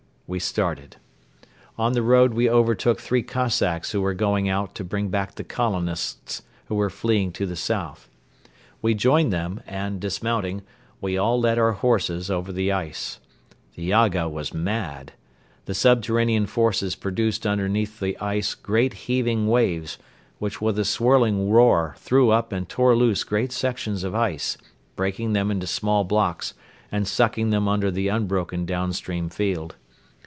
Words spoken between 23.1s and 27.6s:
great sections of ice, breaking them into small blocks and sucking